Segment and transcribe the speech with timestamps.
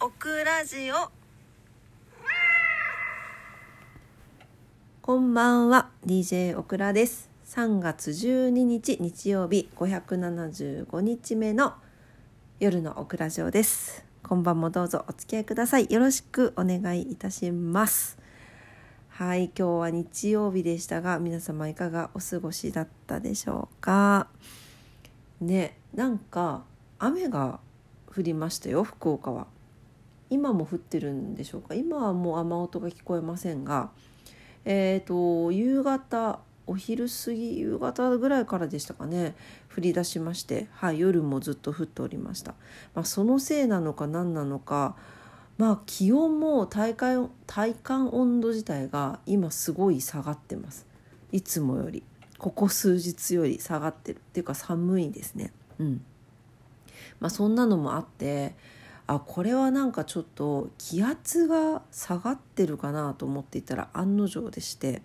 [0.00, 1.10] オクラジオ。
[5.00, 5.90] こんばんは。
[6.04, 7.30] DJ オクラです。
[7.46, 11.74] 3月12日日曜日575日目の
[12.58, 14.04] 夜のオクラジオです。
[14.22, 15.90] こんばんもどうぞお付き合いください。
[15.90, 18.18] よろしくお願いいたします。
[19.08, 24.26] はい今日は日曜日でしたが皆様いかがお過ごしだったでしょうか？
[25.40, 26.64] ねなんか
[26.98, 27.60] 雨が
[28.14, 29.46] 降りましたよ福岡は。
[30.30, 31.74] 今も降ってるんでしょうか？
[31.74, 33.90] 今はもう雨音が聞こえませんが
[34.64, 39.34] えーと、夕方お昼過ぎ夕方ぐらいからでしたかね？
[39.76, 42.54] 降り出しまして、はい、夜もずっと降っておりました、
[42.94, 44.96] まあ、そのせいなのか何なのか
[45.58, 50.86] まあ気温も体感体感温度自体が今すごい下がってます。
[51.30, 52.02] いつもより。
[52.38, 54.16] ここ数日より下がってる。
[54.16, 55.52] っていうか寒いですね。
[55.78, 56.04] うん。
[57.20, 58.54] まあそんなのもあって
[59.06, 65.02] あこれはなんかちょっと気圧が下がってるかなと思っていたら案の定でして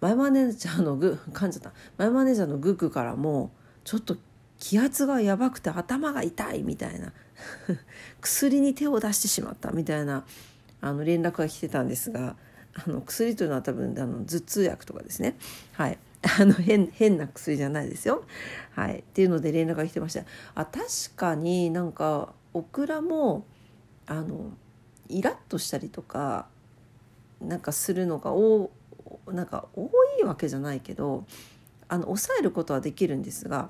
[0.00, 1.72] 前マネージャーのグ噛んじゃった。
[1.96, 3.50] 前マネージャーのグッグからも
[3.84, 4.16] ちょっと
[4.58, 7.12] 気圧がやばくて頭が痛いみたいな
[8.20, 10.24] 薬に手を出してしまったみたいな
[10.80, 12.36] あの連絡が来てたんですが
[12.74, 15.36] あの薬というのは多分あの頭痛薬とかですね。
[15.72, 15.98] はい。
[16.38, 18.24] あの変変な薬じゃないですよ。
[18.74, 23.44] はい、っていうので連絡が来てましたあ確かになんかオクラも
[24.06, 24.50] あの
[25.08, 26.46] イラッとしたりとか
[27.40, 28.70] なんかするのがお
[29.26, 31.26] なんか多いわけじゃないけど
[31.88, 33.68] あの抑えることはできるんですが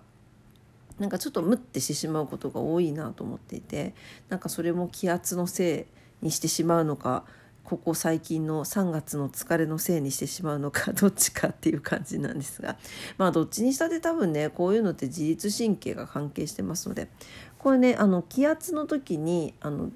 [1.01, 3.93] なんかちょっとムッてしてしまうことが多いなと思っていて
[4.29, 5.87] なんかそれも気圧のせ
[6.23, 7.25] いにしてしまうのか
[7.67, 12.79] ここ最近の3月の疲れのせいにしてしまうのか どっちかっていう感じなんですが
[13.19, 17.11] まあどっちにしたって多分ねこういうのって自律神経が関係してますので
[17.67, 19.91] これねあの気圧の時にあの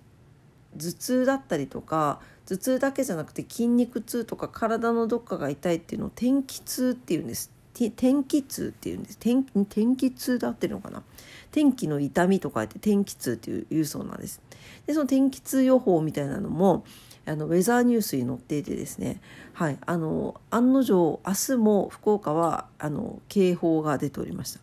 [0.76, 7.52] 頭痛だったりとか頭痛だけじゃなくて筋肉痛とか体のどっかが痛いっていうのを天気痛っていうんです。
[7.94, 9.18] 天気痛っていうんです。
[9.18, 11.04] 天天気痛だってるのかな。
[11.52, 14.40] 天気の痛みとかって天気痛っていう言うそうなんです。
[14.88, 16.82] でその天気痛予報みたいなのも
[17.24, 19.20] あのウェザーニュースに載っていてですね、
[19.52, 24.60] はい、あの案の定明日も福岡はあの警報が出ておりました。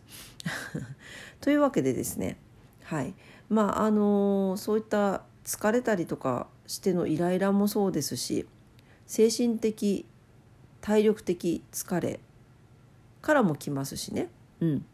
[1.40, 2.36] というわけでですね
[2.88, 3.14] はい。
[3.50, 8.46] まああのそういった疲れたりとかしてのイライラもそうですし
[9.06, 10.06] 精神的
[10.80, 12.20] 体力的疲れ
[13.22, 14.28] からもきますしね、
[14.60, 14.84] うん、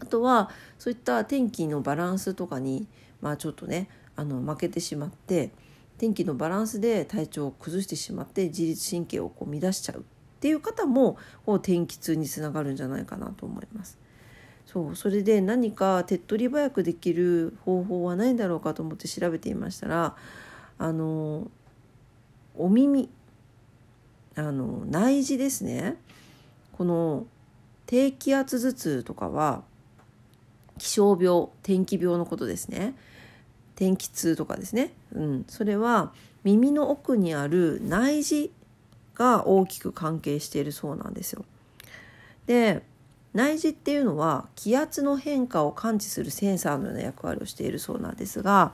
[0.00, 2.86] あとはそういった天気のバランスとかに、
[3.20, 5.50] まあ、ちょっとねあの負けてしまって
[5.98, 10.02] 天気のバランスで体調を崩してしまって自律神経をこう乱しちゃうっ
[10.40, 13.98] ていう方もこう天気痛につながるんじゃないかなと思います。
[14.72, 20.14] そうそれで何か手っ取り早くできる方法はないんだろうかと思って調べていましたら
[20.78, 21.50] あの
[22.56, 23.08] お耳
[24.36, 25.96] あの内耳ですね。
[26.72, 27.26] この
[27.86, 29.64] 低気圧頭痛とかは
[30.78, 32.94] 気象病天気病のことですね。
[33.74, 36.12] 天気痛とかですね、うん、それは
[36.44, 38.50] 耳の奥にある内耳
[39.16, 41.44] が大きく関係しているそうなんですよ。
[42.46, 42.82] で
[43.32, 48.72] 内耳っていうのは気圧の変化を感知するセンサーのような役割をしているそうなんですが、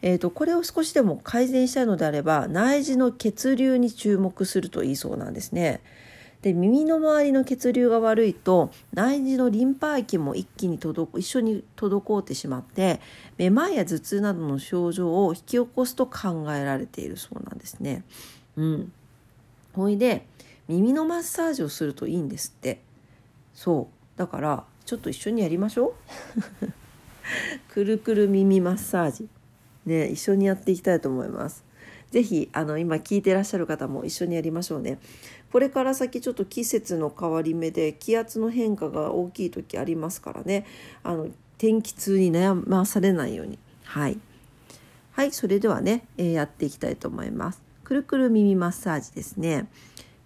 [0.00, 5.80] えーと、これを少しでも改善したいのであれば内耳の血流に注目するといいそうなんですね。
[6.42, 13.00] で耳の周りの血流が悪いと内耳のリンパ液も一気に届一緒に滞ってしまって
[13.38, 18.02] めまいや頭痛などの症状を引き起こすと考えられているそうなんですね。
[18.56, 18.92] うん、
[19.72, 20.26] ほいで
[20.66, 22.80] 耳のマッサージをするといいんですって。
[23.54, 24.18] そう。
[24.18, 25.94] だからちょっと一緒にやりましょ
[26.62, 26.72] う。
[27.72, 29.28] くるくる耳マッサージ。
[29.86, 31.64] ね一緒にやっていきたいと思います。
[32.10, 34.98] 是非あの今聞いてらっしゃる方も一緒にやりましょうね。
[35.50, 40.66] これから先ちょっと季節の変わり目で気圧の変化が大きい時ありますからね。
[41.02, 43.58] あの天気痛に悩まされないように。
[43.84, 44.18] はい。
[45.12, 47.62] はいそれではね、えー、やっていきたいと思います。
[47.84, 49.66] くるくる耳マッサージですね。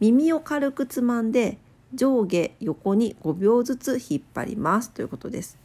[0.01, 1.59] 耳を軽くつまんで
[1.95, 5.59] 上下横に5秒ずつ引っ張りますということです。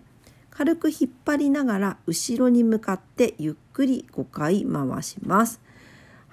[0.51, 5.61] 軽く引っ張りながら後ろに向かってゆっくり5回回します。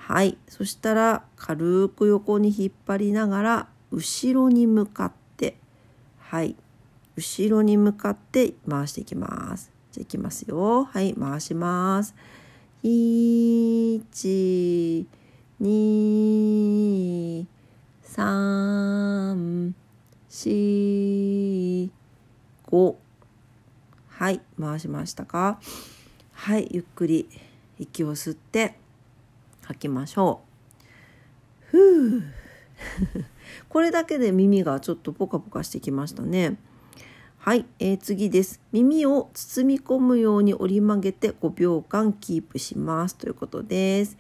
[0.05, 0.37] はい。
[0.49, 5.57] そしたら軽く横に引っ張りながら後ろに向かって。
[6.19, 6.57] はい。
[7.17, 9.71] 後ろに向かって回していきます。
[9.93, 10.85] じゃあいきますよ。
[10.87, 11.15] はい。
[11.15, 12.17] 回します。
[12.83, 14.03] 1
[15.61, 17.47] 2
[18.05, 19.73] 3
[20.29, 21.91] 4
[22.67, 22.95] 5
[24.09, 24.41] はい。
[24.61, 25.61] 回しましたか？
[26.33, 26.67] はい。
[26.73, 27.29] ゆっくり。
[27.79, 28.82] 息を吸って。
[29.63, 31.67] 吐きましょう。
[31.71, 32.23] ふう。
[33.69, 36.57] これだけで耳がちょっとポカポカしてきましたね。
[37.39, 38.61] はい、えー、次です。
[38.73, 43.17] 耳を包み込むように折り曲げて5秒間キープします。
[43.17, 44.17] ということです。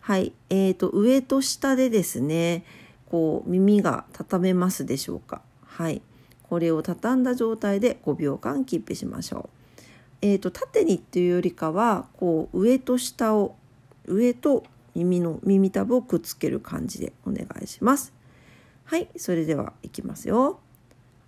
[0.00, 2.64] はいえーと、上と下でですね
[3.06, 5.42] こう耳が畳めますでしょうか。
[5.64, 6.02] はい
[6.42, 9.84] これを畳んだ状態で5秒間キープしましょう。
[10.22, 13.54] えーと、と縦にっていうよりかはこう上と下を
[14.06, 14.64] 上と
[14.98, 18.12] 耳の耳たぶをくっつける感じでお願いします。
[18.84, 20.58] はいそれではいきますよ。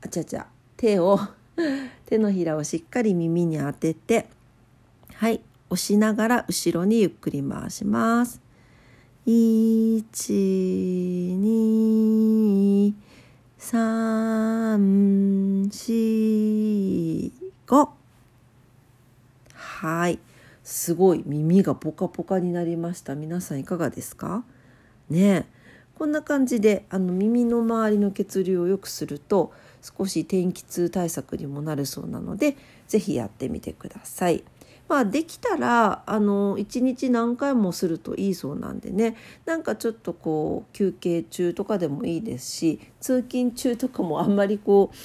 [0.01, 1.19] あちゃちゃ手を
[2.05, 4.27] 手のひらをしっかり耳に当てて
[5.13, 8.39] はい押しながら後ろにゆっくり回します。
[9.25, 10.03] 1、
[11.41, 12.93] 2、
[13.57, 17.31] 3、4、
[17.65, 17.89] 5。
[19.53, 20.19] はい。
[20.63, 23.15] すごい耳がポカポカになりました。
[23.15, 24.43] 皆さんいかがですか？
[25.09, 25.47] ね
[25.95, 29.51] こんな感じであの耳の周りの血流を良くすると
[29.97, 34.43] 少し天気痛対策にもなるそうなので是非やってみてください。
[34.87, 39.15] まあできたらあの1日何回もするといいそうなんでね
[39.45, 44.95] なんかちょっとこう休憩中とかでもいいですし通勤中とかもあんまりこう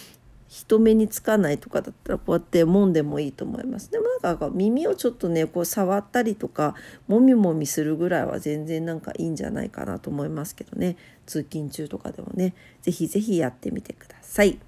[0.49, 3.91] 人目につかないとかだったらこうやって揉んでもいいと思います。
[3.91, 6.75] でもなんか耳をちょっとねこう触ったりとか
[7.07, 14.59] もみもみするぐらいは全然なんかいいんじゃないかなと思いますけどね通勤中とかでもね是非是非やってみてください。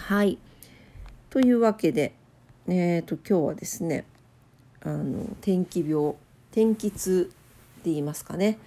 [0.00, 0.38] はい。
[1.28, 2.14] というわけで
[2.72, 4.04] えーと、今日はですね
[4.82, 6.14] あの天気病
[6.52, 8.58] 天気痛って言いますかね。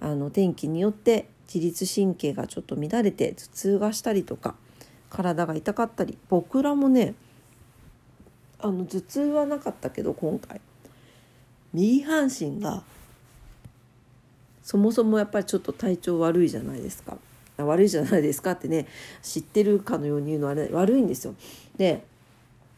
[0.00, 4.56] あの天気によって自律神経がちょっと乱れて頭痛がしたりとか
[5.08, 7.14] 体が痛かったり僕らもね
[8.58, 10.60] あの頭痛はなかったけど今回
[11.72, 12.82] 右半身が
[14.62, 17.16] そもそもやっぱりちょっと体調悪いじゃないですか。
[17.56, 18.86] 悪いじゃないですかってね
[19.22, 21.34] 知ってるかのように言うのは、ね、悪いんですよ。
[21.76, 22.04] で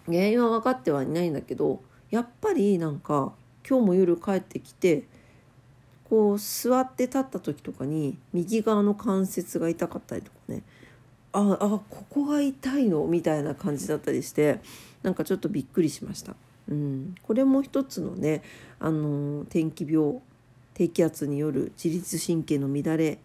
[0.06, 1.80] 原因は分かってはいないんだけど
[2.10, 3.32] やっぱりなんか
[3.68, 5.04] 今日も夜帰ってきて
[6.08, 10.62] こう座って立った時とかに右側の関節が痛かったりとかね
[11.32, 13.04] ああここが痛いの？
[13.06, 14.60] みたいな感じだったりして
[15.02, 16.34] なんかちょっとびっくりしました。
[16.68, 18.42] うん、これも一つのね、
[18.80, 20.18] あの天気病
[20.74, 23.18] 低気圧による自律神経の乱れ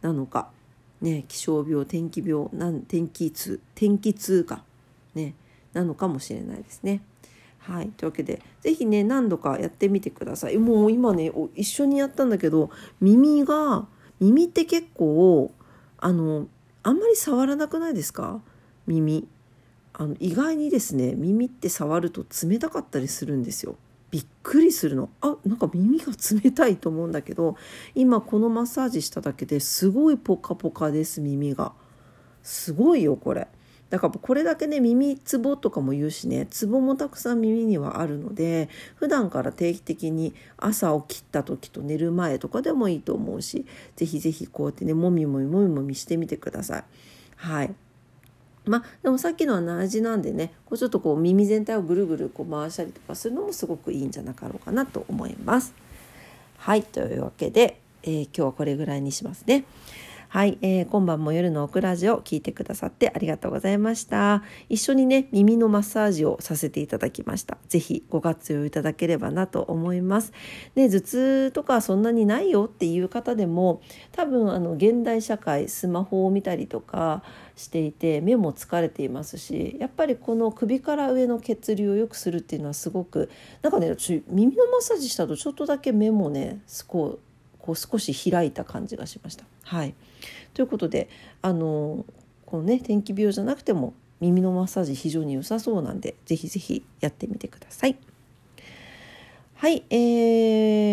[0.00, 0.50] なのか、
[1.00, 4.64] ね、気象病天気病なん天気痛天気痛か
[5.14, 5.34] ね
[5.72, 7.02] なのかもしれないですね。
[7.58, 10.58] はい、というわけで是非ね何度かやってみてください。
[10.58, 13.86] もう今ね一緒にやったんだけど耳が
[14.20, 15.52] 耳って結構
[15.98, 16.48] あの
[16.82, 18.40] あんまり触らなくないですか？
[18.86, 19.28] 耳
[19.92, 23.76] あの意外にですね耳って触ると冷たかったりするんですよ。
[24.10, 25.10] びっくりするの。
[25.20, 26.12] あなんか耳が
[26.42, 27.56] 冷たいと思うんだけど
[27.94, 31.72] 今このマッサージしただけですごいポカポカです耳が。
[32.42, 33.48] すごいよこれ。
[33.90, 43.64] だからこれだけね耳つぼとかも言うしねツボもたくさん耳にはあるので普段から定期的に朝起きた時と寝る前とかでもいいと思うし
[43.96, 46.84] 是非是非こうやってねもみもみもみもみしてみてください。
[47.36, 47.74] はい。
[48.68, 55.74] まあ、でもさっきのは内耳なんでねこうちょっとこう耳全体をぐるぐるこう回したりとかするのもすごくいいんじゃなかろうかなと思います。
[56.58, 59.64] はいというわけで、えー、今日はこれぐらいにしますね。
[60.30, 64.42] はい、えー、今晩も夜のオクラジオ聞いてくださってありがとうございました。
[64.68, 67.56] 一緒にね、耳のマッサージをさせていただきました。
[67.68, 70.34] ぜひご活用いただければなと思います。
[70.74, 73.80] で、頭痛とかそんなにないよっていう方でも、
[74.12, 77.22] 多分あの現代社会スマホを見たりとか
[77.56, 83.30] していて目も疲れていますし、やっぱりこの首から上の血流を良くするっていうのはすごく
[83.62, 83.96] なんかね、
[84.28, 87.27] 耳のマッサージしたとちょっとだけ目もね、こう
[87.68, 89.44] こう少し開いた感じがしました。
[89.64, 89.94] はい、
[90.54, 91.10] ということで
[91.42, 92.06] あの
[92.46, 97.96] このね天気病じゃなくても耳のマッサージ非常に良さそうなんでぜひぜひやってみてください。
[99.56, 99.96] はい、え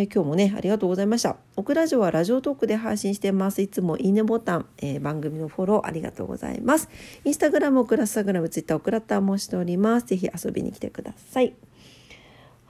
[0.04, 1.38] ー、今日もねありがとうございました。
[1.56, 3.62] オクラジオはラジオトークで配信してます。
[3.62, 6.90] いつもいいねボタン、えー、番組のフォローありがとうございます。
[7.24, 10.08] インスタグラム、オクラスタグラム、ツイッター、オクラッターもしております。
[10.08, 11.54] ぜひ遊びに来てください。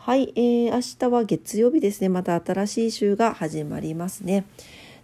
[0.05, 2.09] はい、えー、明日は月曜日ですね。
[2.09, 4.45] また新しい週が始まりますね。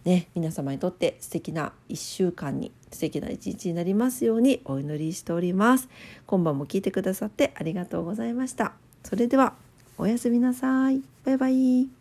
[0.05, 5.89] ね、皆様にとって素敵な1週間に素敵な一日になりますようにお祈りしております。
[6.27, 8.74] 今晩も聞いてくださってありがとうございました。
[9.03, 9.55] それでは
[9.98, 11.01] おやすみなさい。
[11.25, 12.00] バイバイ。